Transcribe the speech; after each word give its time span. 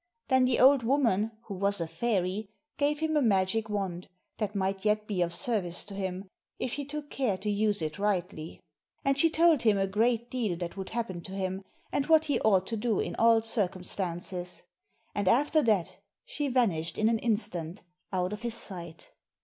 Then 0.29 0.45
the 0.45 0.59
old 0.59 0.81
woman, 0.81 1.29
who 1.43 1.53
was 1.53 1.79
a 1.79 1.85
fairy, 1.85 2.49
gave 2.79 3.01
him 3.01 3.15
a 3.15 3.21
magic 3.21 3.69
wand, 3.69 4.07
that 4.39 4.55
might 4.55 4.83
yet 4.83 5.05
be 5.05 5.21
of 5.21 5.31
service 5.31 5.85
to 5.85 5.93
him, 5.93 6.27
if 6.57 6.73
he 6.73 6.85
took 6.85 7.11
care 7.11 7.37
to 7.37 7.51
use 7.51 7.83
it 7.83 7.99
rightly; 7.99 8.59
and 9.05 9.15
she 9.15 9.29
told 9.29 9.61
him 9.61 9.77
a 9.77 9.85
great 9.85 10.31
deal 10.31 10.57
that 10.57 10.75
would 10.75 10.89
happen 10.89 11.21
to 11.21 11.33
him, 11.33 11.63
and 11.91 12.07
what 12.07 12.25
he 12.25 12.39
ought 12.39 12.65
to 12.65 12.77
do 12.77 12.99
in 12.99 13.15
all 13.17 13.43
circumstances; 13.43 14.63
and 15.13 15.27
after 15.27 15.61
that, 15.61 15.97
she 16.25 16.47
vanished 16.47 16.97
in 16.97 17.07
an 17.07 17.19
instant, 17.19 17.83
out 18.11 18.33
of 18.33 18.41
his 18.41 18.55
sight. 18.55 19.11